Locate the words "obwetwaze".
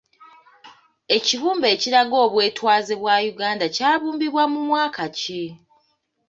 2.25-2.93